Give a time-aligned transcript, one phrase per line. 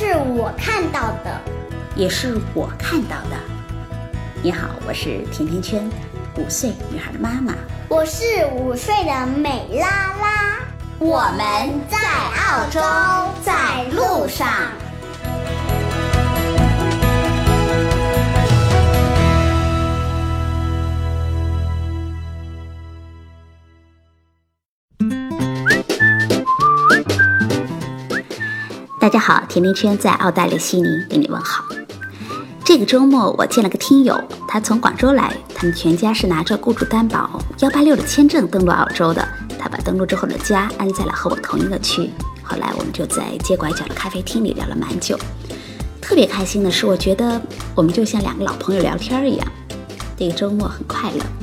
[0.00, 1.38] 这是我看到的，
[1.94, 3.36] 也是我看到的。
[4.42, 5.90] 你好，我是甜甜圈，
[6.38, 7.52] 五岁女孩的妈妈。
[7.86, 10.58] 我是五岁的美拉拉。
[10.98, 12.80] 我们在澳洲，
[13.44, 14.48] 在路上。
[29.00, 31.64] 大家好，甜甜圈在澳大利亚悉尼给你问好。
[32.62, 39.26] 这个周末我见了个听友，他从广州来，他们全家是拿着雇主担保幺八六的签证登陆澳洲的。
[39.58, 42.10] 他把登陆之后的家安在了和我同一个区。
[42.42, 45.18] 后来我们就在街拐角的咖啡厅里聊了蛮久。
[45.98, 47.40] 特别开心的是，我觉得
[47.74, 49.46] 我们就像两个老朋友聊天一样。
[50.14, 51.39] 这个周末很快乐。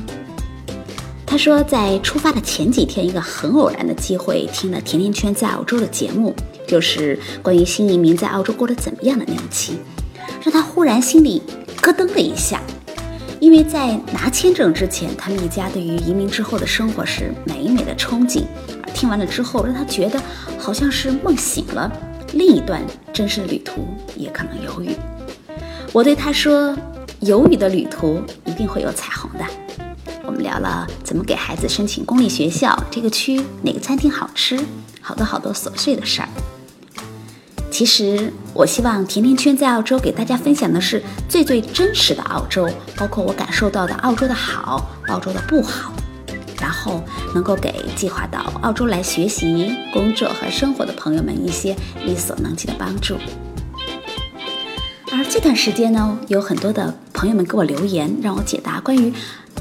[1.30, 6.34] 他说，在出发的前几天，一个很偶然的机会听了甜甜圈在澳洲的节目，
[6.66, 9.78] 就是关于新移民在澳洲过得怎么样的那一期，
[10.42, 11.42] 让他忽然心里
[11.82, 12.62] 咯噔了一下。
[13.40, 18.44] 因为在拿签证之前，他们一家对于移民之后的生活是美美的憧憬，
[18.94, 20.18] 听完了之后，让他觉得
[20.58, 21.92] 好像是梦醒了，
[22.32, 24.96] 另一段真实的旅途也可能有雨。
[25.92, 26.74] 我对他说
[27.20, 29.44] ：“有雨的旅途一定会有彩虹的。”
[30.28, 34.60] 我们聊了怎么给孩子申请公立学校，这个区哪个餐厅好吃，
[35.00, 36.28] 好多好多琐碎的事儿。
[37.70, 45.94] 其实，我希望甜甜圈在澳洲给大家分享的是最最真实的澳洲，包括我感受到的澳洲的好，澳洲的不好，
[46.60, 47.02] 然后
[47.34, 51.74] 能够给计划到澳洲来学习、工作和生活的朋友们一些
[52.04, 53.16] 力所能及的帮助。
[55.10, 59.10] 而这段时间呢，有很多的朋友们给我留言，让我解答关于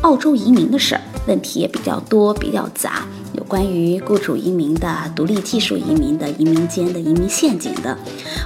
[0.01, 3.05] 澳洲移民的事儿，问题也比较多，比较杂。
[3.33, 7.95] 有关于雇主移民的、独立技术移民的、移民间的移民陷阱的，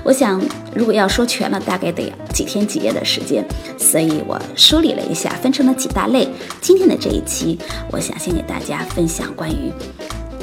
[0.04, 0.42] 我想
[0.76, 3.46] 如果要说全了，大概得几天几夜的时间，
[3.78, 6.28] 所以我梳理了一下，分成了几大类。
[6.60, 7.58] 今天的这一期，
[7.92, 9.72] 我想先给大家分享关于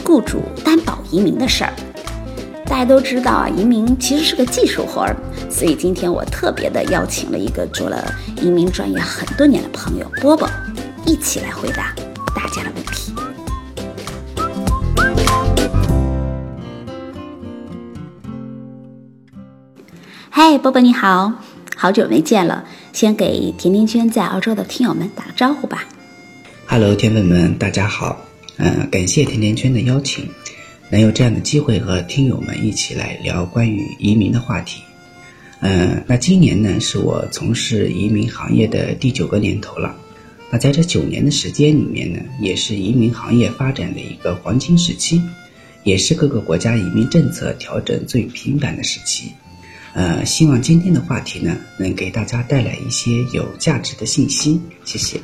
[0.05, 1.73] 雇主担保移民的事儿。
[2.65, 5.17] 大家都知道啊，移民其实是个技术活儿，
[5.51, 10.49] 所以今天我特别的邀请了一个做了移民专业很多年的朋友波波，
[11.09, 11.95] 一起来回答
[12.37, 13.15] 大家的问题。
[20.29, 21.33] 嗨，波波你好，
[21.75, 25.89] 好久没见了，先给甜甜圈在澳洲的听友们打个招呼吧。
[26.67, 28.21] Hello，铁粉们，大家好，
[28.59, 30.29] 嗯，感谢甜甜圈的邀请，
[30.91, 34.83] 能有这样的机会和听友们一起来聊关于移民的话题。
[35.61, 39.97] 嗯，那今年呢是我从事移民行业的第九个年头了，
[40.51, 45.21] 那在这九年的时间里面呢，也是移民行业发展的一个黄金时期，
[45.85, 49.31] 也是各个国家移民政策调整最频繁的时期。
[49.93, 54.61] 呃，希望今天的话题呢，能给大家带来一些有价值的信息。
[54.85, 55.21] 谢谢，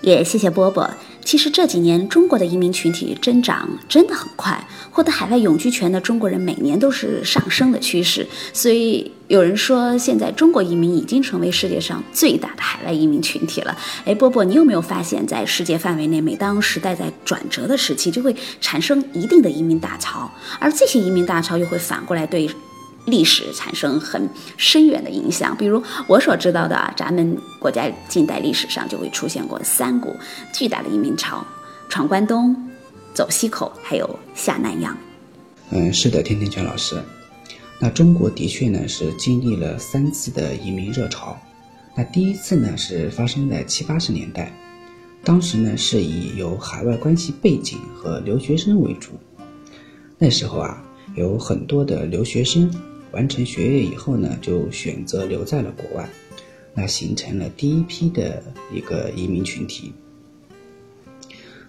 [0.00, 0.88] 也谢谢波波。
[1.28, 8.26] 其实这几年中国的移民群体增长真的很快，获得海外永居权的中国人每年都是上升的趋势。
[8.54, 13.76] 所以有人说，现在中国移民已经成为世界上最大的海外移民群体了。
[14.06, 22.48] 哎，波波，你有没有发现，在世界范围内，每当时代在转折的时期，就会产生一定的移民大潮，而这些移民大潮又会反过来对。
[23.08, 30.14] 历史产生很深远的影响，比如我所知道的，咱们国家近代历史上就会出现过三股
[30.52, 31.44] 巨大的移民潮：
[31.88, 32.54] 闯关东、
[33.12, 34.96] 走西口，还有下南洋。
[35.70, 36.96] 嗯，是的，甜甜圈老师。
[37.80, 41.38] 那中国的确呢是经历了三次的移民热潮。
[41.94, 44.52] 那第一次呢是发生在七八十年代，
[45.24, 49.12] 当时呢是以有海外关系背景和留学生为主。
[50.16, 50.82] 那时候啊，
[51.14, 52.68] 有很多的留学生。
[53.12, 56.08] 完成学业以后呢，就选择留在了国外，
[56.74, 59.92] 那形成了第一批的一个移民群体。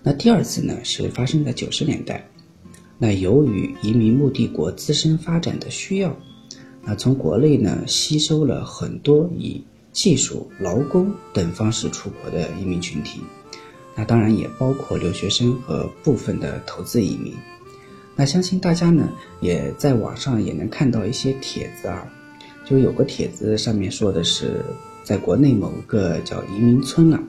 [0.04, 2.30] 那第二次呢，是发生在九十年代，
[2.98, 6.16] 那由于移民目的国自身发展的需要，
[6.84, 13.20] 那从国内呢吸收了很多以技术、劳工等方式出国的移民群体，
[13.96, 17.34] 那当然也包括留学生和部分的投资移民。
[18.20, 19.08] 那相信大家呢，
[19.40, 22.06] 也在网上也能看到一些帖子啊，
[22.66, 24.62] 就有个帖子上面说的是，
[25.06, 27.24] 在国内某个叫移民村啊，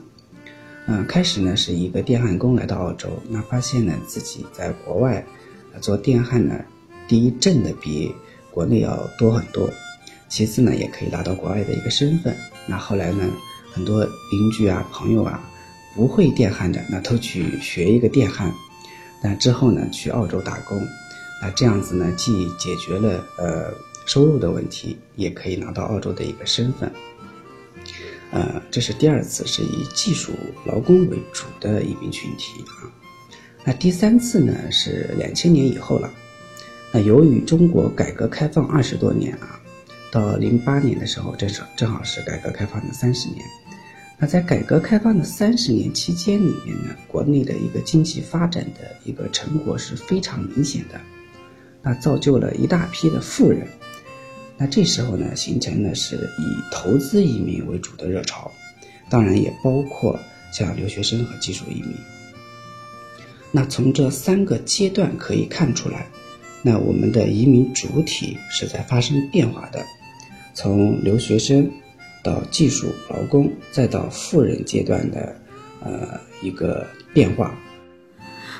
[0.87, 5.25] 嗯，开始呢是一个电焊工来到澳洲，那发现呢自己在国外
[5.79, 6.59] 做电焊呢，
[7.07, 8.13] 第一挣的比
[8.51, 9.69] 国内要多很多，
[10.27, 12.35] 其次呢也可以拿到国外的一个身份。
[12.67, 13.23] 那后来呢，
[13.71, 15.41] 很多邻居啊、朋友啊
[15.95, 18.53] 不会电焊的，那都去学一个电焊，
[19.21, 20.81] 那之后呢去澳洲打工，
[21.41, 23.73] 那这样子呢既解决了呃。
[24.07, 26.91] 收入的问题也可以拿到澳洲的一个身份，
[28.31, 30.33] 呃，这是第二次是以技术
[30.65, 32.89] 劳工为主的移民群体啊。
[33.63, 36.11] 那第三次呢是两千年以后了。
[36.91, 39.61] 那由于中国改革开放二十多年啊，
[40.11, 43.45] 到零八年的时候，正是正好是改革开放的三十年。
[44.21, 51.01] 那在改革开放的三十年期间里面呢，国内的一个经济发展的一个成果是非常明显的，
[51.81, 53.67] 那造就了一大批的富人。
[54.57, 58.51] 那这时候呢，形成的是以投资移民为主的热潮，
[59.09, 60.19] 当然也包括
[60.53, 61.95] 像留学生和技术移民。
[63.51, 66.05] 那从这三个阶段可以看出来，
[66.61, 69.83] 那我们的移民主体是在发生变化的，
[70.53, 71.67] 从留学生
[72.23, 75.35] 到技术劳工，再到富人阶段的
[75.83, 77.53] 呃一个变化。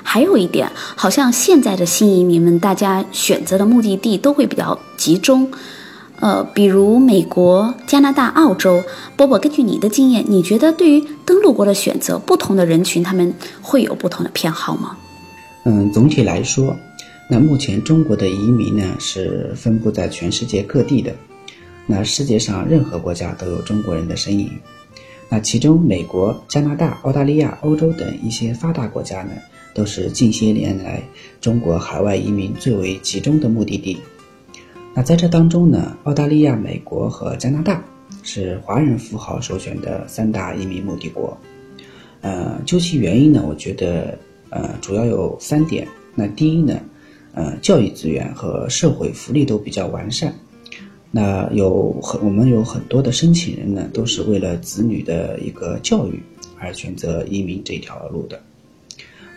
[0.02, 5.50] 还有一点，好像现在的新移民们，大家选择的目的地都会比较集中。
[6.20, 8.82] 呃，比如美国、加拿大、澳洲，
[9.16, 14.96] 波波，根据你的经验，你觉得对于登陆国的选择，不同的人群他们会有不同的偏好吗？
[15.64, 16.76] 嗯，总体来说，
[17.28, 21.12] 那目前中国的移民呢是分布在全世界各地的，
[21.86, 24.50] 那世界上任何国家都有中国人的身影。
[25.28, 29.32] 那其中，美国、加拿大、澳大利亚、欧洲等一些发达国家呢，
[29.74, 31.02] 都是近些年来
[31.40, 33.96] 中国海外移民最为集中的目的地。
[34.94, 37.82] 那在这当中呢，澳大利亚、美国和加拿大
[38.22, 41.34] 是华人富豪首选的三大移民目的国。
[42.20, 44.18] 呃，究其原因呢，我觉得
[44.50, 45.88] 呃主要有三点。
[46.14, 46.78] 那第一呢，
[47.32, 50.34] 呃，教育资源和社会福利都比较完善。
[51.12, 56.20] 那有很我们有很多的申请人呢，都是为了子女的一个教育
[56.58, 58.42] 而选择移民这条路的。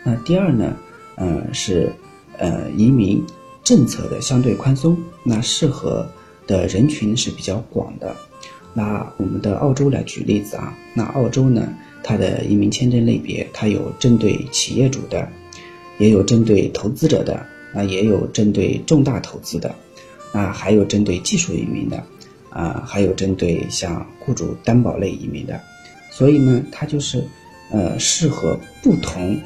[0.02, 0.76] 那第二呢，
[1.14, 1.92] 呃是
[2.38, 3.22] 呃移民。
[3.66, 6.06] 政策的相对宽松，那适合
[6.46, 8.14] 的人群是比较广的。
[8.74, 15.28] 拿我们的澳洲来举例子啊，那澳洲呢，它的移民签证类别，它有针对企业主的，
[15.98, 17.44] 也有针对投资者的，
[17.74, 19.74] 那，也有针对重大投资的，
[20.32, 22.02] 啊，还有针对技术移民的，
[22.50, 25.60] 啊，还有针对像雇主担保类移民的。
[26.10, 27.24] 所以呢，它就是
[27.70, 29.38] 呃适合不同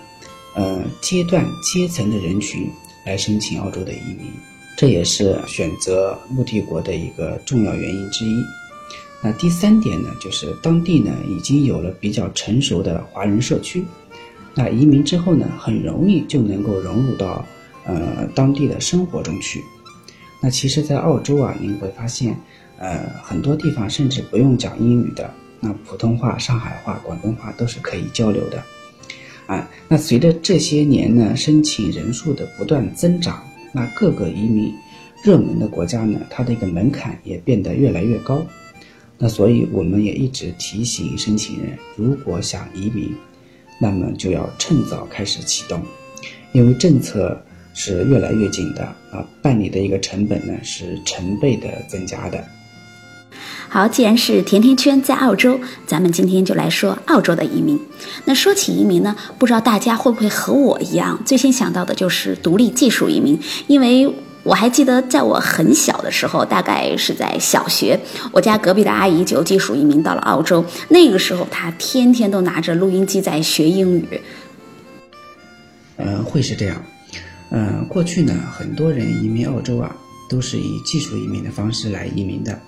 [0.54, 2.70] 呃阶段阶层的人群。
[3.06, 4.30] 来申请澳洲的移民，
[4.76, 8.44] 这也是选择目的国的一个重要原因之一。
[9.22, 13.82] 那第三点呢，就是当地呢已经有了比较成熟的华人社区，
[14.54, 17.42] 那移民之后呢，很容易就能够融入到
[17.86, 19.64] 呃当地的生活中去。
[20.40, 22.34] 那其实，在澳洲啊，您会发现，
[22.78, 28.62] 呃，很多地方甚至不用讲英语的，那普通话、上海话、广东话都是可以交流的。
[29.46, 33.42] 啊，那随着这些年呢，申请人数的不断增长，
[33.72, 34.72] 那各个移民
[35.22, 38.42] 热门的国家呢，它的一个门槛也变得越来越高。
[39.18, 43.14] 那所以我们也一直提醒申请人，如果想移民，
[43.78, 45.82] 那么就要趁早开始启动，
[46.52, 47.38] 因为政策
[47.74, 52.42] 是越来越紧的啊，办理的一个成本呢是成倍的增加的。
[53.68, 57.78] 好，既然是甜甜圈在澳洲，咱们今天就来说澳洲的移民。
[58.24, 63.38] 那说起移民呢，不知道大家会不会和我一样，最先想到的就是独立技术移民。
[63.68, 64.12] 因为
[64.42, 68.00] 我还记得，在我很小的时候，大概是在小学，
[68.32, 70.64] 我家隔壁的阿姨就技术移民到了澳洲。
[70.88, 74.20] 那个时候，她天天都拿着录音机在学英语。
[75.96, 76.82] 呃，会是这样。
[77.50, 79.94] 呃，过去呢，很多人移民澳洲啊，
[80.28, 82.58] 都是以技术移民的方式来移民的。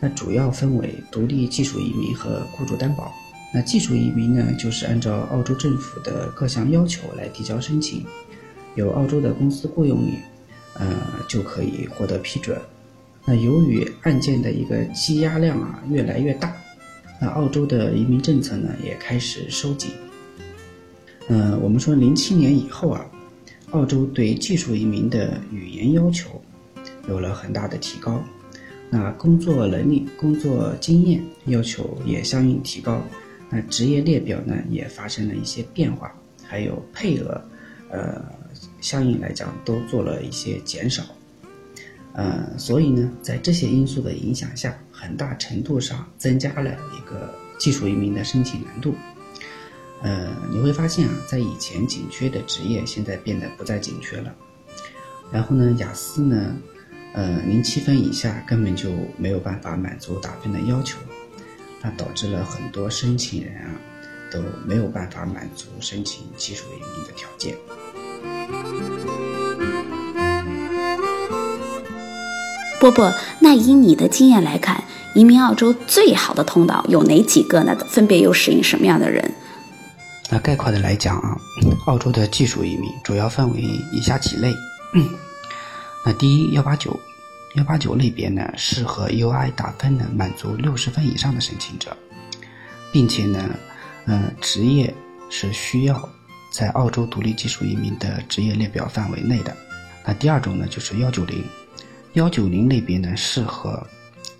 [0.00, 3.14] 那主要分为独立技术移民和雇主担保。
[3.52, 8.06] 那技术移民呢，就是按照澳洲政府的各项要求来提交申请，
[8.76, 10.18] 有澳洲的公司雇佣你，
[10.74, 10.86] 呃，
[11.28, 12.56] 就可以获得批准。
[13.26, 16.56] 那由于案件的一个积压量啊越来越大，
[17.20, 19.90] 那澳洲的移民政策呢也开始收紧。
[21.28, 23.04] 呃，我们说零七年以后啊，
[23.70, 26.42] 澳洲对技术移民的语言要求
[27.08, 28.22] 有了很大的提高。
[28.90, 33.00] 那工作能力、工作经验要求也相应提高，
[33.48, 36.12] 那职业列表呢也发生了一些变化，
[36.44, 37.40] 还有配额，
[37.88, 38.20] 呃，
[38.80, 41.04] 相应来讲都做了一些减少。
[42.12, 48.92] 呃，所以呢，在这些因素的影响下，很大程度上增加了一个技术移民的申请难度。
[50.02, 54.34] 呃，你会发现啊，在以前紧缺的职业，现在变得不再紧缺了。
[55.30, 56.56] 然后呢，雅思呢，
[57.12, 60.98] 呃，零七分以下根本就没有办法满足打分的要求，
[61.82, 63.70] 那导致了很多申请人啊
[64.32, 67.54] 都没有办法满足申请技术移民的条件。
[72.80, 74.82] 波波，那以你的经验来看，
[75.14, 77.76] 移民澳洲最好的通道有哪几个呢？
[77.86, 79.34] 分别又适应什么样的人？
[80.32, 81.36] 那概括的来讲啊，
[81.86, 83.60] 澳洲的技术移民主要分为
[83.92, 84.54] 以下几类。
[86.06, 86.98] 那第一，幺八九，
[87.56, 91.96] 幺八九类别呢，适合 UI 打分呢满足六十分以上的申请者，
[92.92, 93.50] 并且呢，
[94.06, 94.94] 嗯，职业
[95.28, 96.08] 是需要
[96.52, 99.54] 在澳洲独立技术移民的职业列表范围内的。
[100.06, 101.44] 那第二种呢，就是幺九零，
[102.12, 103.84] 幺九零类别呢，适合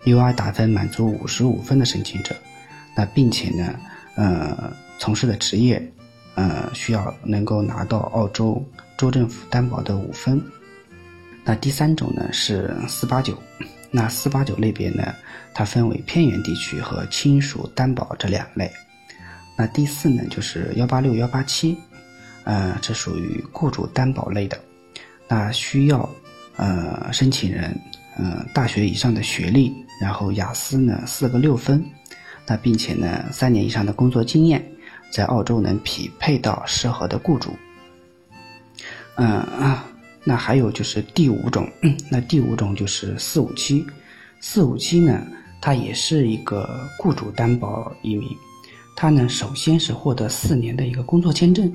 [0.04, 2.36] UI 打分满足五十五分的申请者，
[2.94, 3.74] 那并且呢，
[4.14, 4.72] 呃。
[5.00, 5.82] 从事的职业，
[6.34, 8.62] 呃，需要能够拿到澳洲
[8.98, 10.40] 州政府担保的五分。
[11.42, 13.34] 那第三种呢是四八九，
[13.90, 15.14] 那四八九类别呢，
[15.54, 18.70] 它分为偏远地区和亲属担保这两类。
[19.56, 21.74] 那第四呢就是幺八六幺八七，
[22.44, 24.60] 呃，这属于雇主担保类的，
[25.26, 26.08] 那需要
[26.56, 27.74] 呃申请人
[28.18, 31.82] 呃大学以上的学历，然后雅思呢四个六分，
[32.46, 34.62] 那并且呢三年以上的工作经验。
[35.10, 37.50] 在澳洲能匹配到适合的雇主，
[39.16, 39.84] 嗯啊，
[40.22, 41.68] 那还有就是第五种，
[42.10, 43.84] 那第五种就是四五七，
[44.40, 45.26] 四五七呢，
[45.60, 48.28] 它也是一个雇主担保移民，
[48.94, 51.70] 它呢首先是获得四年的一个工作签证，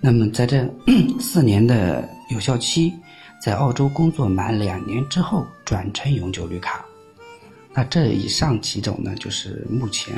[0.00, 0.66] 那么在这
[1.20, 2.92] 四年的有效期，
[3.42, 6.84] 在澳洲工作满两年之后转成永久绿卡，
[7.74, 10.14] 那这以上几种呢，就是目前。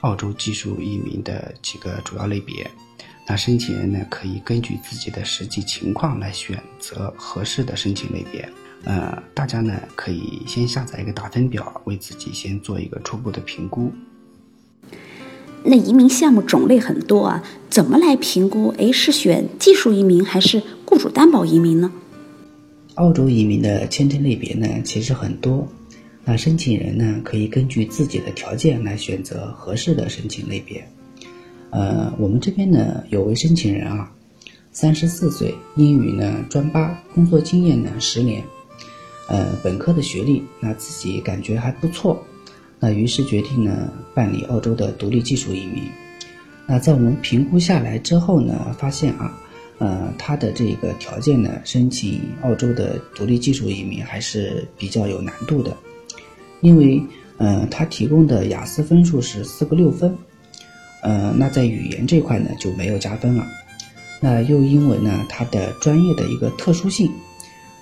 [0.00, 2.70] 澳洲技术移民的几个主要类别，
[3.26, 8.48] 那申请人呢可以根据自己的实际情况来选择合适的申请类别。
[8.84, 13.92] 呃，大家呢可以先下载一个打分表，为自己先做一个初步的评估。
[15.62, 18.74] 那移民项目种类很多啊，怎么来评估？
[18.78, 21.92] 哎，是选技术移民还是雇主担保移民呢？
[22.94, 25.68] 澳洲移民的签证类别呢其实很多。
[26.24, 30.86] 那申请人呢，可以根据自己的条件来选择合适的申请类别。
[31.70, 34.12] 呃，我们这边呢有位申请人啊，
[34.70, 38.44] 三十四岁，英语呢专八，工作经验呢十年，
[39.28, 42.22] 呃，本科的学历，那自己感觉还不错，
[42.78, 45.84] 那于是决定呢办理澳洲的独立技术移民。
[46.66, 49.36] 那在我们评估下来之后呢，发现啊，
[49.78, 55.76] 呃，他的这个条件呢，申请澳洲的独立技术移民还是比较有难度的。
[56.60, 57.02] 因为，
[57.38, 60.16] 呃，他提供的雅思分数是四个六分，
[61.02, 63.46] 呃，那在语言这块呢就没有加分了。
[64.20, 67.10] 那又因为呢他的专业的一个特殊性，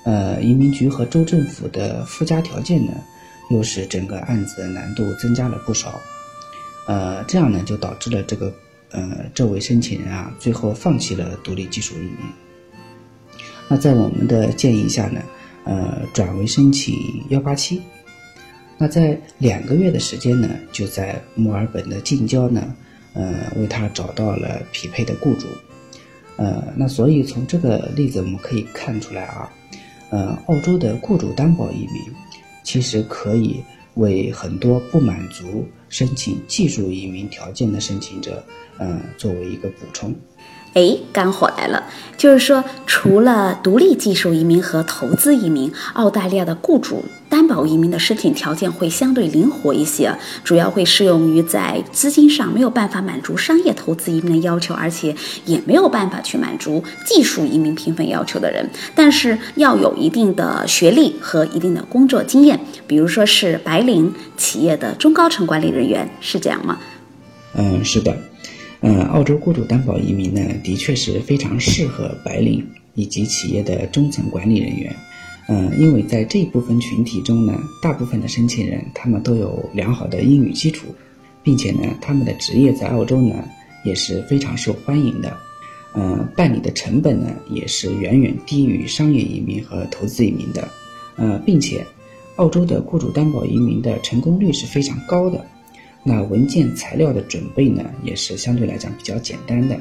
[0.05, 2.93] 呃，移民局和州政府的附加条件呢，
[3.51, 6.01] 又使整个案子的难度增加了不少。
[6.87, 8.55] 呃，这样呢就导致了这个，
[8.93, 12.17] 呃，这位申请人啊最后放弃了独立技术移民。
[13.69, 15.21] 那在我们的建议下呢，
[15.65, 16.95] 呃，转为申请
[17.31, 17.83] 幺八七。
[18.79, 22.75] 那在两个月的时间呢，就在墨尔本的近郊呢，
[23.13, 25.49] 呃，为他找到了匹配的雇主，
[26.37, 29.53] 呃，那所以从这个例子我们可以看出来啊，
[30.11, 32.03] 呃，澳洲的雇主担保移民，
[32.63, 33.61] 其实可以
[33.95, 38.45] 为很多不满足申请技术移民条件的申请者，
[38.79, 40.15] 呃，作为一个补充。
[40.75, 41.83] 哎，干货来了！
[42.17, 55.15] 就是说，除了独立技术移民和投资移民，澳大利亚的雇主担保移民的申请条件会相对灵活一些，主要会适用于在资金上没有办法满足商业投资移民的要求，而且
[55.47, 58.69] 也没有办法去满足技术移民评分要求的人。
[58.97, 62.59] 但是要有一定的学历和一定的工作经验，
[62.89, 66.79] 比如说是白领企业的中高层管理人员，是这样吗？
[67.55, 68.17] 嗯，是的。
[68.81, 74.95] 嗯，澳洲雇主担保移民呢，的确是非常适合白领以及企业的中层管理人员。
[75.49, 80.87] 嗯，因为在这一部分群体中呢，大部分的申请人他们都有良好的英语基础，
[81.43, 83.45] 并且呢，他们的职业在澳洲呢
[83.85, 85.37] 也是非常受欢迎的。
[85.95, 90.69] 嗯，办理的成本呢也是远远低于商业移民和投资移民的。
[91.17, 91.85] 呃，并且，
[92.37, 95.45] 澳洲的雇主担保移民的成功率是非常高的。
[96.09, 99.79] 那文件材料的准备呢，也是相对来讲比较简单的。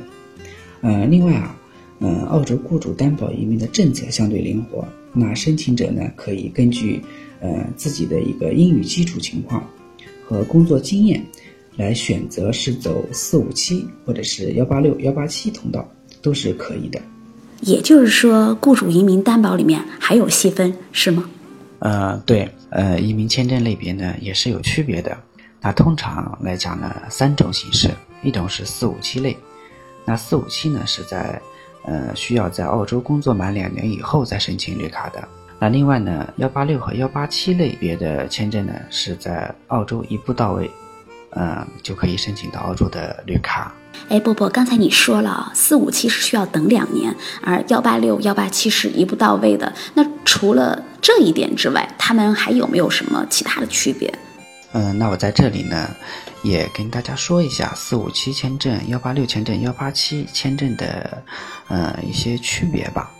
[0.81, 1.55] 呃，另外啊，
[2.00, 7.01] 嗯，澳洲雇主担保移民的政策相对灵活，那申请者呢可以根据
[7.39, 9.65] 呃自己的一个英语基础情况
[10.25, 11.24] 和工作经验，
[11.77, 15.89] 来选择是走四五七或者是幺八六幺八七通道
[16.22, 17.00] 都是可以的。
[17.62, 21.29] 也就是说，雇主移民担保里面还有细分，是吗？
[21.79, 25.17] 呃，对，呃，移民签证类别呢也是有区别的。
[25.62, 27.90] 那通常来讲呢，三种形式，
[28.22, 29.38] 一种是四五七类。
[30.06, 31.42] 那四五七呢是在
[31.84, 35.28] 呃需要在澳洲工作满两年以后再申请绿卡的。
[35.60, 40.70] 那另外呢，幺八六和幺八七类别的签证呢是在澳洲一步到位，
[41.32, 43.74] 嗯，就可以申请到澳洲的绿卡。
[44.10, 49.74] 哎，波波，刚才你说了，四五七是需要等两年，而幺八六、幺八七是一步到位的。
[49.96, 54.14] 那除了这一点之外，他们还有没有什么其他的区别？
[54.79, 55.89] 嗯，那我在这里呢，
[56.43, 61.24] 也跟大家说一下四五七签证、幺八六签证、幺八七签证的
[61.67, 63.12] 呃一些区别吧。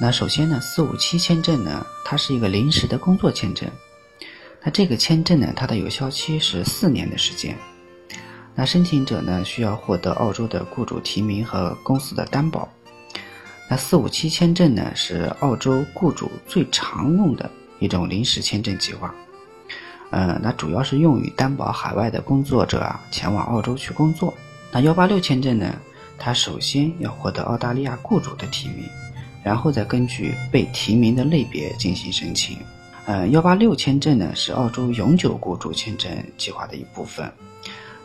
[0.00, 3.68] 那首先呢，四五七签证呢，它是一个临时的工作签证。
[4.62, 7.56] 那这个签证呢，它的有效期是四年的时间。
[8.54, 12.68] 那申请者呢，需要获得澳洲的雇主提名和公司的担保。
[13.68, 19.12] 那四五七签证呢，是澳洲雇主最常用的一种临时签证计划。
[20.10, 24.32] 呃，那主要是用于担保海外的工作者啊前往澳洲去工作。
[24.72, 25.74] 那幺八六签证呢，
[26.18, 28.84] 它首先要获得澳大利亚雇主的提名，
[29.42, 32.58] 然后再根据被提名的类别进行申请。
[33.06, 37.30] 呃，幺八六签证呢是澳洲永久雇主签证计划的一部分。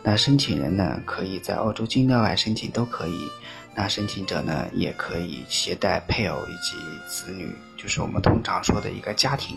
[0.02, 3.28] 那申请人呢，可以在澳洲境内外申请都可以。
[3.74, 6.76] 那申请者呢，也可以携带配偶以及
[7.08, 9.56] 子女，就是我们通常说的一个家庭。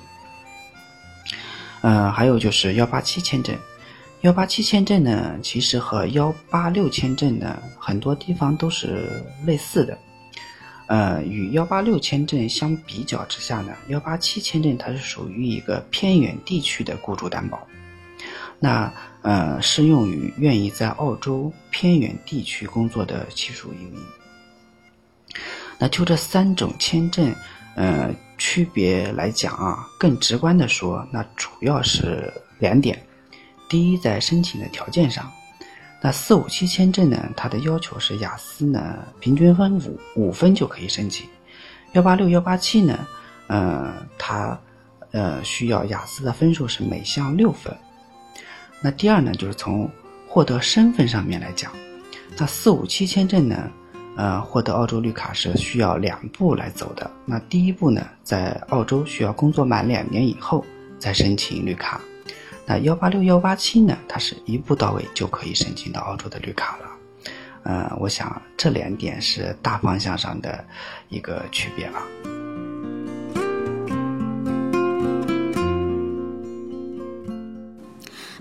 [1.82, 3.56] 嗯，还有就是幺八七签证，
[4.22, 9.98] 幺八七签证呢，其实和幺八六签证呢，很多地方都是类似的。
[10.88, 17.68] 呃，与幺八六签证相比较之下呢，幺八七签证它是属于一个偏远地区的雇主担保。
[18.60, 24.02] 那呃，适用于愿意在澳洲偏远地区工作的技术移民。
[25.78, 27.36] 那就这三种签证，
[27.76, 33.02] 呃，区别来讲啊，更直观的说，那主要是两点。
[33.70, 35.30] 第一，在申请的条件上，
[36.02, 41.26] 那四五七签证呢，它的要求是雅思呢平均分五五分就可以申请；
[41.94, 43.06] 幺八六幺八七呢，
[43.48, 44.58] 呃，它
[45.12, 47.76] 呃需要雅思的分数是每项六分。
[48.80, 49.90] 那第二呢，就是从
[50.28, 51.72] 获得身份上面来讲，
[52.38, 53.70] 那四五七签证呢，
[54.18, 57.10] 呃，获得澳洲绿卡是需要两步来走的。
[57.24, 60.66] 那第一步呢，在澳洲需要工作满两年以后
[60.98, 62.02] 再申请绿卡。
[62.66, 66.86] 那幺八六幺八七呢，它是一步到位就可以申请到澳洲的绿卡了。
[67.62, 70.66] 呃，我想这两点是大方向上的
[71.10, 72.02] 一个区别吧。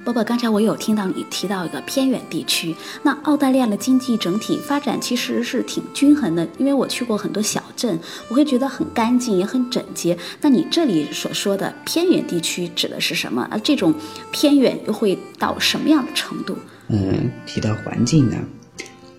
[0.07, 10.17] 波波，刚才我有听到你提到一个偏远地区，那澳大利亚的经济整体发展其实是挺均衡的，因为我去过很多小镇，我会觉得很干净也很整洁。
[10.41, 13.49] 那你这里所说的偏远地区指的是什么？
[13.51, 13.93] 而这种
[14.31, 16.57] 偏远又会到什么样的程度？
[16.87, 18.37] 嗯，提到环境呢，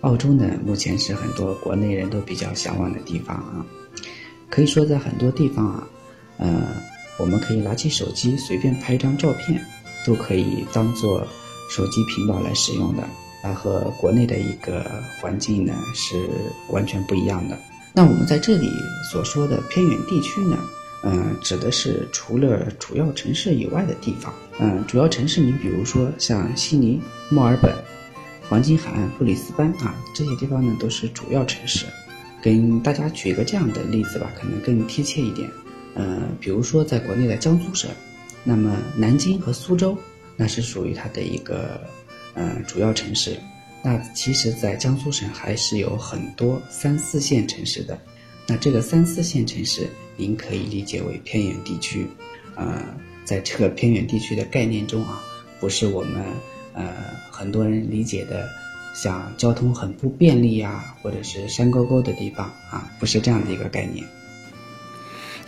[0.00, 3.60] 澳洲呢目前是很多国内人都比较向往的地方啊，
[4.48, 5.86] 可以说在很多地方啊，
[6.38, 6.62] 呃，
[7.18, 9.62] 我们可以拿起手机随便拍一张照片。
[10.06, 11.26] 都可以当做
[11.70, 13.02] 手机屏保来使用的，
[13.42, 14.84] 啊，和国内的一个
[15.20, 16.28] 环境呢是
[16.70, 17.58] 完全不一样的。
[17.92, 18.70] 那我们在这里
[19.10, 20.56] 所说的偏远地区呢，
[21.04, 24.32] 嗯，指的是除了主要城市以外的地方。
[24.60, 27.74] 嗯，主要城市你比如说像悉尼、墨尔本、
[28.48, 31.86] 黄金海岸、布里斯班啊，这些地方呢都是主要城市。
[32.40, 35.50] 跟大家举一个这样的例子吧，可能更贴切一点。
[35.96, 37.90] 嗯，比如说在国内的江苏省。
[38.48, 39.94] 那么南京和苏州，
[40.34, 41.78] 那是属于它的一个，
[42.32, 43.36] 呃，主要城市。
[43.82, 48.00] 那其实，在江苏省还是有很多三四线城市的。
[48.46, 52.06] 那这个三四线城市，您可以理解为偏远地区。
[52.54, 52.82] 呃，
[53.22, 55.22] 在这个偏远地区的概念中啊，
[55.60, 56.24] 不是我们
[56.72, 56.90] 呃
[57.30, 58.48] 很多人理解的，
[58.94, 64.06] 像交通很不便利呀，或者是山沟沟的地方啊，不是这样的一个概念。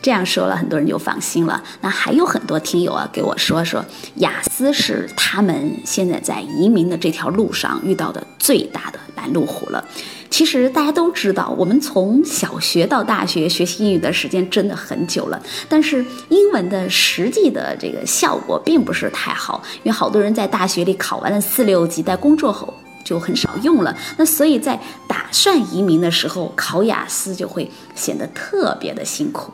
[0.02, 1.62] 这样说了，很多人就放心了。
[1.80, 3.84] 那还有很多听友啊，给我说说，
[4.16, 9.84] 雅思是他们现在在移民的这条路上遇到的最大的拦路虎了。
[10.30, 22.72] 其实大家都知道，我们从小学到大学学习英语的时间真的很久了，但是英文的实际的这个效果并不是太好，因为好多人在大学里考完了四六级，在工作后
[23.04, 23.94] 就很少用了。
[24.16, 29.52] 那所以在打算移民的时候，考雅思就会显得特别的辛苦。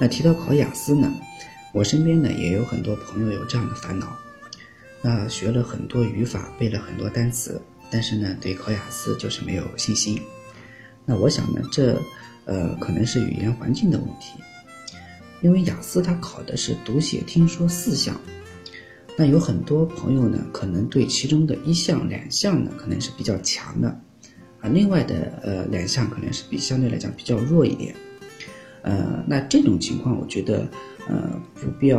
[0.00, 1.12] 那提到考雅思呢，
[1.72, 4.16] 我身边呢也有很多朋友有这样的烦恼，
[5.00, 10.20] 那学了很多语法，背了很多单词，但是呢对考雅思就是没有信心。
[11.06, 12.00] 那我想呢，这
[12.44, 14.38] 呃可能是语言环境的问题，
[15.40, 18.20] 因为雅思它考的是读写听说四项，
[19.16, 23.88] 那有很多朋友呢可能对其中的一项两项呢可能是比较强的，
[24.60, 27.94] 啊另外的呃两项可能是比相对来讲比较弱一点。
[28.84, 30.68] 呃，那这种情况，我觉得，
[31.08, 31.98] 呃，不必要，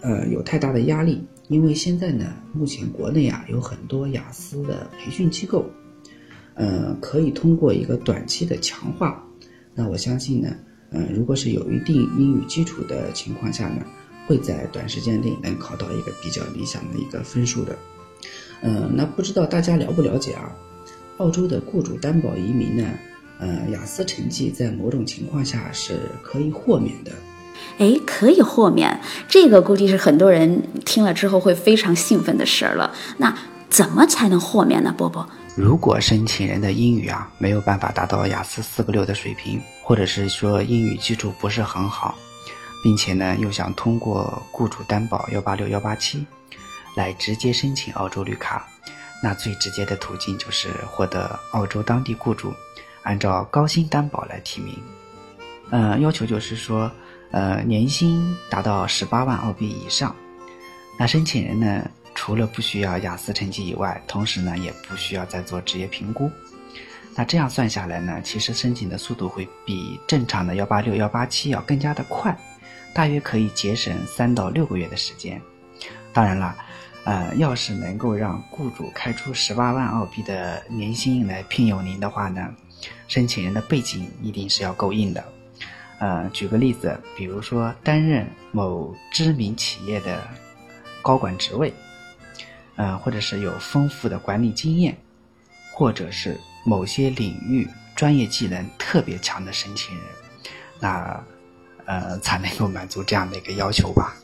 [0.00, 5.66] 呃，有太大的压力，因为现在呢，目前国内啊有很多雅思的培训机构，
[6.54, 9.22] 呃，可以通过一个短期的强化，
[9.74, 10.56] 那我相信呢，
[10.90, 13.84] 呃，如果是有一定英语基础的情况下呢，
[14.26, 17.76] 会在短时间内能考到一个比较理想的一个分数的，
[18.62, 20.50] 呃，那不知道大家了不了解啊？
[21.18, 22.88] 澳洲的雇主担保移民呢？
[23.38, 27.12] 呃，雅思成绩在某种情况下是可以豁免的。
[27.78, 32.94] 哎，可以豁免，这个估计是很多人听了之后会非常兴奋的事儿了。
[33.18, 33.36] 那
[33.68, 34.94] 怎么才能豁免呢？
[34.96, 42.14] 波波，如果申请人的英语啊没有办法达到雅思四个六的水平，或者是说英语基础不是很好，
[42.82, 46.24] 并且呢又想通过雇主担保幺八六幺八七
[46.94, 48.66] 来直接申请澳洲绿卡，
[49.22, 52.52] 那最直接的途径就是获得澳洲当地雇主。
[53.06, 54.76] 按照高薪担保来提名，
[55.70, 56.90] 呃，要求就是说，
[57.30, 60.14] 呃，年薪达到十八万澳币以上。
[60.98, 66.28] 那申请人呢，除了不需要雅思成绩以外，同时呢，也不需要再做职业评估。
[67.14, 72.36] 那这样算下来呢，其实申请的速度会比正常的幺八六幺八七要更加的快，
[72.92, 75.40] 大约可以节省三到六个月的时间。
[76.12, 76.56] 当然了，
[77.04, 82.52] 呃，要是能够让雇主开出十八万澳币的年薪来聘用您的话呢？
[83.08, 85.24] 申请人的背景一定是要够硬的，
[85.98, 90.20] 呃，举个例子，比如说担任某知名企业的
[91.02, 91.72] 高管职位，
[92.76, 94.96] 呃，或者是有丰富的管理经验，
[95.72, 100.04] 或者是某些领域专业技能特别强的申请人，
[100.80, 101.24] 那
[101.84, 104.14] 呃才能够满足这样的一个要求吧。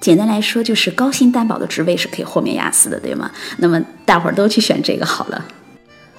[0.00, 3.30] 简单来说，就是高薪担保的职位是可以豁免雅思的，对吗？
[3.58, 5.44] 那么大伙儿都去选这个好了。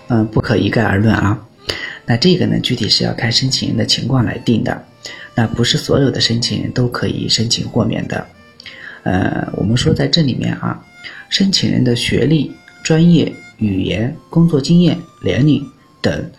[0.10, 1.40] 嗯，不可一概而论啊。
[2.06, 4.84] 那这个呢，具体是要看申请人的情况来定的。
[5.34, 8.26] 那不是所有的申请人都可以申请豁免的。
[9.04, 10.80] 呃，我们说在这里面啊，
[11.30, 12.52] 申请人的学历、
[12.84, 15.66] 专业、语言、工作经验、年龄
[16.02, 16.30] 等，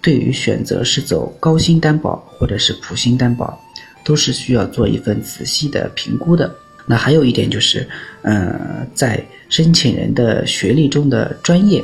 [0.00, 3.58] 对于选择是走高薪担保或者是普薪担保，
[4.04, 6.54] 都是需要做一份仔细的评估的。
[6.86, 7.88] 那还有一点就是，
[8.22, 11.82] 呃，在申请人的学历中的专业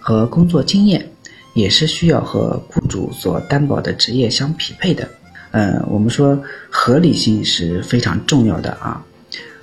[0.00, 1.06] 和工作经验。
[1.54, 5.08] 也是需要和雇主所担保的职业相匹配的，
[5.50, 9.04] 呃，我们说合理性是非常重要的啊，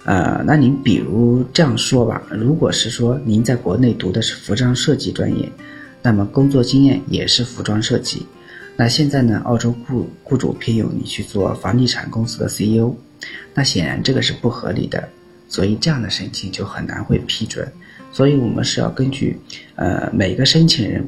[0.04, 5.50] 呃，那您比如这样说吧，如果是说您在国内读的是服装设计专业，
[6.02, 8.26] 那么工作经验也是服装设计，
[8.76, 12.94] 那现在呢，澳洲雇雇主聘用你去做房地产公司的 CEO，
[13.54, 15.08] 那显然这个是不合理的，
[15.48, 17.66] 所以这样的申请就很难会批准，
[18.12, 19.40] 所以我们是要根据
[19.76, 21.08] 呃每个申请人。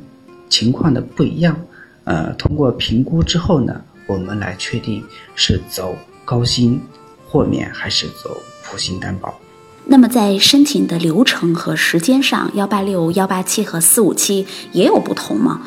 [0.50, 1.60] 情况的不一样，
[2.04, 5.04] 呃，通过评估之后呢，我们来确定
[5.36, 6.82] 是走高薪
[7.26, 9.40] 豁免还是走普薪担保。
[9.86, 15.62] 那么在申请的流程和时间上，幺八六、幺八七和四五七也有不同吗？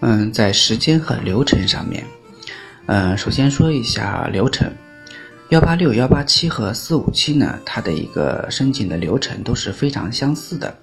[0.00, 2.04] 嗯，在时间和流程上面，
[2.86, 4.70] 呃，首先说一下流程，
[5.48, 10.76] 幺八六、幺八七和四五七呢，它的一个申请的流程都是非常相似的。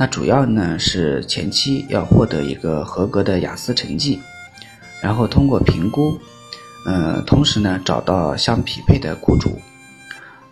[0.00, 4.18] 那主要呢是前期要获得一个合格的雅思成绩，
[5.02, 6.18] 然后通过评估，
[6.86, 9.60] 呃，同时呢找到相匹配的雇主，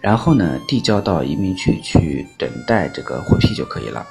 [0.03, 4.07] 然后呢递交到移民局去等待这个获批就可以了。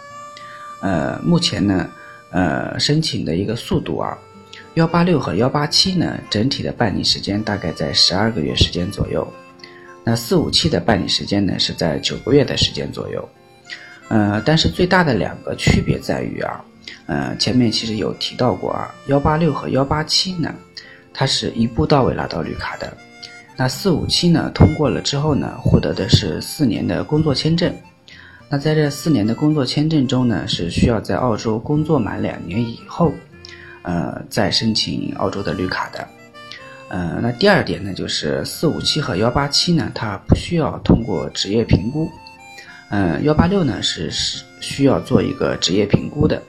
[0.81, 1.87] 呃，目前呢，
[2.31, 4.17] 呃，申请的一个速度啊，
[4.73, 9.31] 幺八六和幺八七呢整体的办理时间大概在十二个月时间左右，
[10.03, 13.29] 那四五七的办理时间呢是在九个月的时间左右。
[14.09, 16.63] 呃，但是最大的两个区别在于啊，
[17.07, 20.53] 呃，前面其实有提到过啊，幺八六和幺八七呢，
[21.13, 22.95] 它是一步到位拿到绿卡的，
[23.57, 27.73] 那四五七呢，通过了之后呢，获得的是四年的工作签证，
[28.49, 33.11] 那在这四年的工作签证中呢，是需要在澳洲工作满两年以后，
[33.81, 36.07] 呃，再申请澳洲的绿卡的，
[36.87, 42.09] 呃，那第二点呢，就是四五七和幺八七呢，它不需要通过职业评估。
[42.89, 46.41] 嗯，幺八六呢是是需要做一个职业评估的。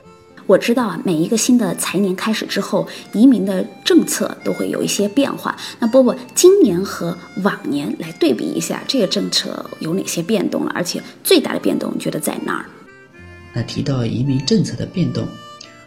[0.47, 5.55] 我知道啊，每一个新的财年开始之后，移民的政策都会有一些变化。
[5.77, 10.71] 那波波，今年和往年来对比一下，这个政策有哪些变动了？
[10.73, 12.65] 而且最大的变动，你觉得在哪儿？
[13.53, 15.27] 那提到移民政策的变动，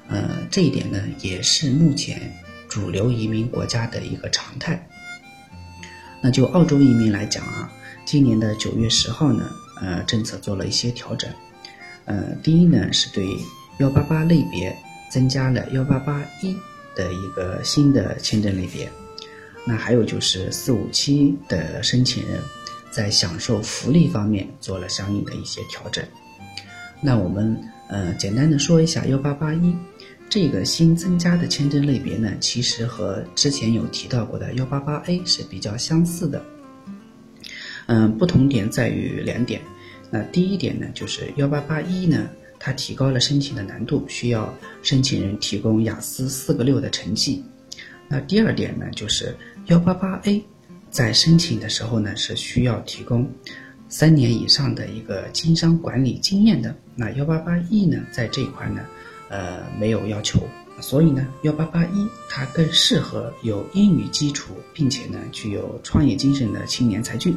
[0.09, 2.33] 呃，这一点呢，也是目前
[2.69, 4.89] 主流移民国家的一个常态。
[6.21, 7.69] 那就澳洲移民来讲啊，
[8.05, 9.51] 今年的九月十号呢，
[9.83, 11.29] 呃，政策做了一些调整。
[12.05, 13.27] 呃，第一呢，是对
[13.79, 14.75] 幺八八类别
[15.11, 16.57] 增加了幺八八一
[16.95, 18.89] 的一个新的签证类别。
[19.67, 22.41] 那还有就是四五七的申请人，
[22.93, 26.05] 在享受福利方面做了相应的一些调整。
[27.01, 29.77] 那我们呃简单的说一下幺八八一。
[30.29, 36.43] 这个新增加的签证类别呢，其实和之前有提到过的幺八八 A 是比较相似的。
[37.87, 39.61] 嗯，不同点在于两点。
[40.11, 47.45] 那第一点呢，就是幺八八一呢，它提高了申请的难度，需要申请人提供雅思四个六的成绩。
[48.09, 49.35] 那第二点呢，就是
[49.67, 50.45] 幺八八 A
[50.91, 53.31] 在申请的时候呢，是需要提供
[53.89, 56.75] 三年以上的一个经商管理经验的。
[56.95, 58.81] 那幺八八 E 呢，在这一块呢。
[59.29, 60.47] 呃，没有要求，
[60.81, 67.37] 所以呢，幺八八一它更适合有英语基础并且呢具有创业精神的青年才俊。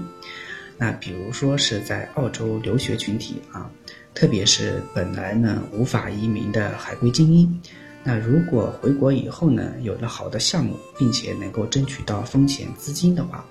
[0.78, 3.70] 那比如说是在澳洲留学群体啊，
[4.14, 7.62] 特别是本来呢无法移民的海归精英，
[8.04, 13.46] 那如果回国以后呢有了好的项目，并且能够争取到风险资金的话，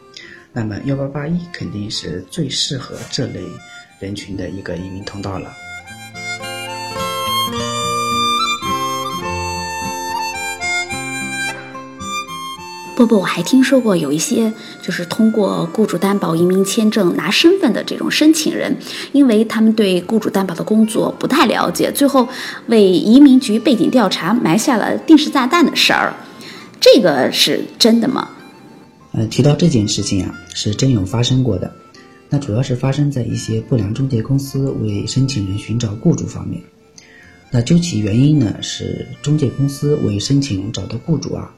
[0.52, 3.40] 那么幺八八一肯定是最适合这类
[4.00, 5.54] 人群的一个移民通道了。
[12.96, 18.76] 不不，我还听说过有一些就是通过雇主担保移民签证拿身份的这种申请人，
[19.12, 22.28] 因为他们对雇主担保的工作不太了解，最后
[22.68, 26.14] 为移民局背景调查埋下了定时炸弹的事儿。
[26.80, 28.28] 这个是真的吗？
[29.12, 31.72] 呃，提到这件事情啊，是真有发生过的。
[32.30, 36.62] 那主要是发生在一些不良中介公司为申请人寻找雇主方面。
[37.50, 41.52] 那究其原因呢，是中介公司为申请人找的雇主啊。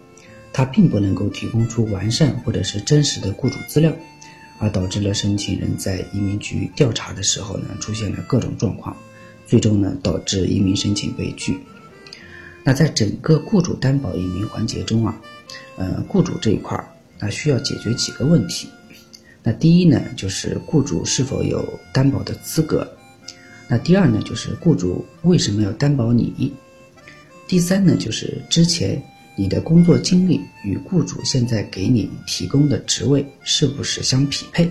[0.57, 3.93] 他并不能够提供出完善或者是真实的雇主资料，
[4.59, 8.97] 而导致了申请人在移民局调查的时候呢，出现了各种状况，
[9.47, 11.59] 最终呢导致移民申请被拒。
[12.65, 15.21] 那在整个雇主担保移民环节中啊，
[15.77, 16.89] 呃，雇主这一块儿，
[17.19, 18.67] 那需要解决几个问题。
[19.43, 22.83] 那第一呢，就是雇主是否有担保的资格；
[23.69, 26.51] 那第二呢，就是雇主为什么要担保你；
[27.47, 28.99] 第三呢，就是之前。
[29.39, 34.69] 你的工作经历与雇主现在给你提供的职位是不是相匹配？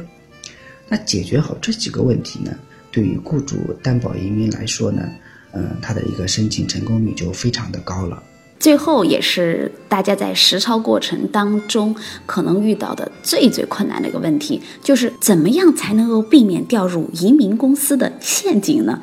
[0.89, 2.51] 那解决好这几个问题呢？
[2.91, 5.07] 对于雇主担保移民来说呢，
[5.51, 8.21] 嗯，他的一个申请成功率就非常的高了。
[8.57, 18.99] 最后也是大家在实操过程当中可能遇到的最最困难的一个问题，就是怎么样才能够避免掉入移民公司的陷阱呢？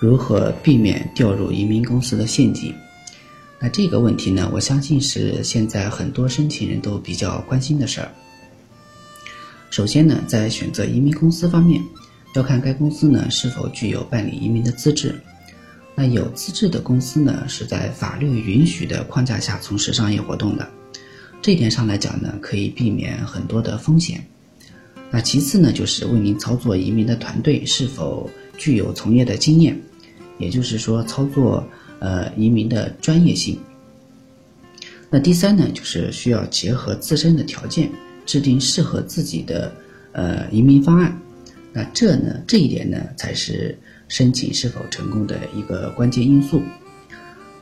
[0.00, 2.74] 如何避免掉入移民公司的陷阱？
[3.62, 8.10] 那这个问题呢，我相信是现在很多申请人都比较关心的事儿。
[9.70, 11.80] 首先呢，在选择移民公司方面，
[12.34, 15.14] 要看该公司呢是否具有办理移民的资质。
[15.94, 20.68] 那有资质的公司呢，是在法律允许的框架下从事商业活动的，
[21.40, 24.26] 这一点上来讲呢，可以避免很多的风险。
[25.08, 29.80] 那其次呢，就是为您操作移民的团队是否具有从业的经验，
[30.38, 31.64] 也就是说操作。
[32.02, 33.56] 呃，移民的专业性。
[35.08, 37.88] 那第三呢，就是需要结合自身的条件，
[38.26, 39.72] 制定适合自己的
[40.10, 41.16] 呃移民方案。
[41.72, 46.60] 那这呢，这一点呢，才是申请是否成功的一个关键因素。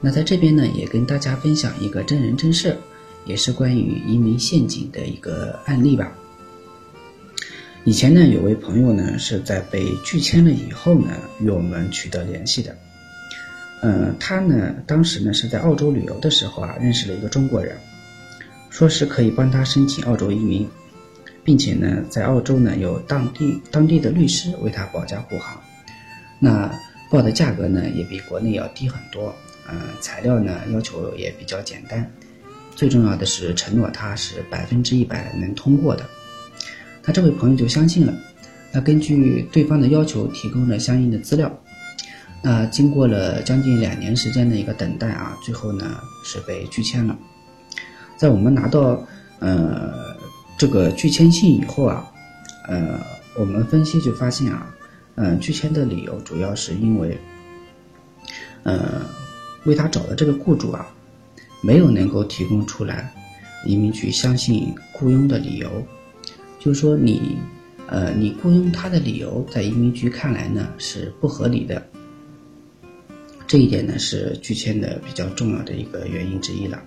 [0.01, 2.75] 那在这边呢，也跟大家分享一个真人真事，
[3.27, 6.17] 也是关于移民陷阱的一个案例吧。
[7.85, 11.09] 以前呢，有位朋友呢，是在被拒签了以后呢，
[11.41, 12.75] 与我们取得联系的。
[13.83, 17.75] 嗯，他呢，当时呢是在澳洲旅游的时候啊，认识了一个中国人，
[18.69, 20.69] 说是可以帮他申请澳洲移民，
[21.43, 25.59] 并且呢，在澳洲呢有当地当地的律师为他保驾护航，
[26.39, 26.71] 那
[27.11, 29.35] 报的价格呢也比国内要低很多，
[29.71, 32.07] 嗯，材料呢要求也比较简单，
[32.77, 36.05] 最重要的是承诺他是百分之一百能通过的，
[37.07, 38.13] 那这位朋友就相信了，
[38.73, 41.51] 那根据对方的要求提供了相应的资料。
[42.43, 47.17] 那经过了将近两年时间的一个等待啊，最后呢是被拒签了。
[48.17, 49.03] 在我们拿到
[49.41, 49.93] 呃
[50.57, 52.11] 这个拒签信以后啊，
[52.69, 52.99] 呃
[53.37, 54.75] 我们分析就发现啊，
[55.17, 57.19] 嗯拒签的理由主要是因为，
[58.63, 59.03] 呃
[59.65, 60.87] 为他找的这个雇主啊，
[61.63, 63.13] 没有能够提供出来
[63.67, 65.71] 移民局相信雇佣的理由，
[66.59, 67.37] 就是说你，
[67.87, 71.83] 呃，你雇佣他的理由在移民局看来呢是不合理的。
[73.51, 76.81] 这一点呢是拒签的比较重要的一个原因之一了。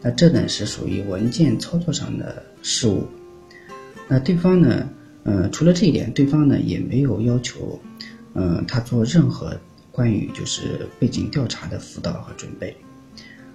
[0.00, 3.06] 那这呢是属于文件操作上的失误。
[4.08, 4.88] 那对方呢，
[5.24, 7.78] 呃，除了这一点，对方呢也没有要求，
[8.32, 9.54] 呃，他做任何
[9.92, 12.74] 关于就是背景调查的辅导和准备。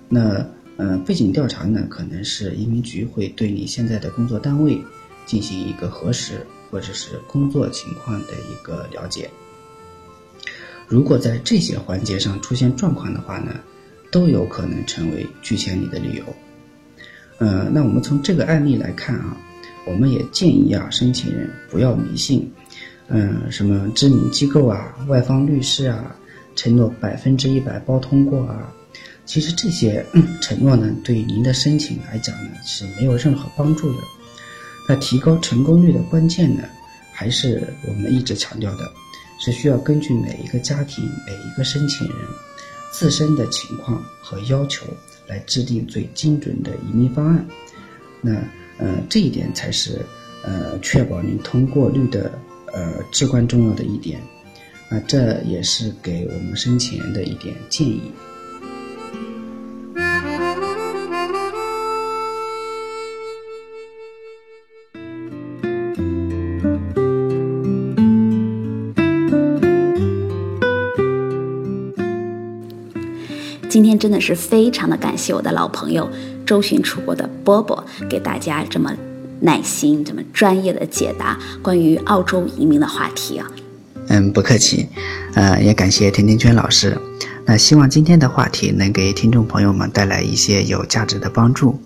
[0.08, 4.80] 那呃，背景调查呢，可能是移民局会对你现在的工作单位
[5.26, 9.28] 进行一个核实，或者是工作情况的一个了解。
[10.88, 13.56] 如果在这些环节上出现状况的话呢，
[14.12, 16.24] 都有可能成为拒签你的理由。
[17.40, 19.36] 呃，那我们从这个案例来看啊，
[19.86, 22.48] 我们也建议啊，申请人不要迷信，
[23.08, 26.16] 嗯，什么知名机构啊、外方律师啊，
[26.56, 28.72] 承诺百分之一百包通过啊，
[29.26, 30.06] 其实这些
[30.42, 34.00] 承诺呢，对您的申请来讲呢是没有任何帮助的。
[34.88, 36.64] 那提高成功率的关键呢，
[37.12, 38.92] 还是我们一直强调的。
[39.44, 42.18] 是需要根据每一个家庭、每一个申请人
[42.94, 44.86] 自身的情况和要求
[45.28, 47.46] 来制定最精准的移民方案。
[48.22, 48.32] 那
[48.78, 50.00] 呃，这一点才是
[50.46, 52.40] 呃确保您通过率的
[52.72, 54.22] 呃至关重要的一点。
[54.90, 58.02] 那这也是给我们申请人的一点建议。
[73.74, 76.08] 今天真的是非常的感谢我的老朋友
[76.46, 78.96] 周巡出国的波波，给大家这么
[79.40, 83.52] 耐心、这么专业的解答关于澳洲移民的话题啊。
[84.10, 84.88] 嗯，不客气。
[85.34, 86.96] 呃，也感谢甜甜圈老师。
[87.48, 91.82] 那希望今天的话题能给听众朋友们带来一些有价值的帮助。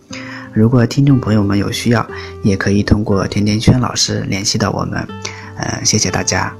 [0.51, 2.05] 如果听众朋友们有需要，
[2.43, 5.07] 也可以通过甜甜圈老师联系到我们。
[5.55, 6.53] 呃，谢谢大家。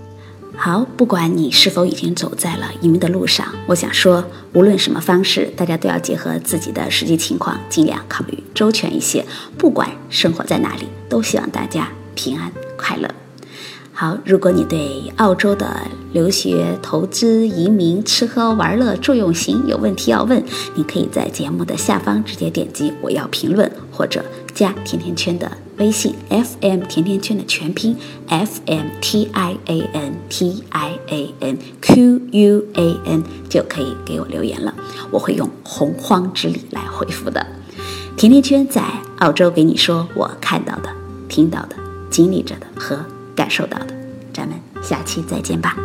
[0.59, 9.23] 好，不管你是否已经走在了移民的路上，我想说，无论什么方式，大家都要结合自己的实际情况，尽量考虑周全一些。
[9.55, 13.07] 不管生活在哪里，都希望大家平安快乐。
[13.93, 20.43] 好，如果你对澳洲的留学、投资、移民、吃喝玩乐、住用行有问题要问，
[20.75, 24.25] 你可以在节目的下方直接点击“我要评论”或者
[24.57, 25.51] 加甜甜圈的。
[25.77, 27.95] 微信 FM 甜甜圈的全拼
[28.27, 34.73] FM T I A N T I A N Q U A N 就可以给我留言了，
[35.11, 37.45] 我会用洪荒之力来回复的。
[38.17, 38.81] 甜甜圈在
[39.19, 40.89] 澳洲给你说我看到的、
[41.29, 41.75] 听到的、
[42.09, 43.95] 经历着的和感受到的，
[44.33, 45.77] 咱们下期再见吧。